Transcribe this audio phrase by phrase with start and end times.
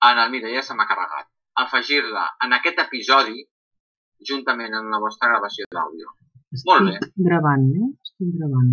[0.00, 1.26] Ah, Ara, mira, ja se m'ha carregat.
[1.58, 3.40] Afegir-la en aquest episodi
[4.30, 6.12] juntament amb la vostra gravació d'àudio.
[6.68, 6.94] Molt bé.
[6.98, 7.88] Estic gravant, eh?
[8.06, 8.70] Estic gravant.